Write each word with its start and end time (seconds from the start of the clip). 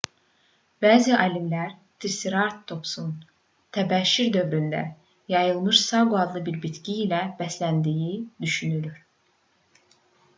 bəzi 0.83 1.11
alimlər 1.23 1.73
triseratopsun 2.05 3.11
təbəşir 3.77 4.31
dövründə 4.37 4.79
yayılmış 5.33 5.81
saqo 5.91 6.17
adlı 6.23 6.41
bir 6.47 6.57
bitki 6.65 6.97
ilə 7.05 7.21
bəsləndiyini 7.43 8.19
düşünür 8.47 8.89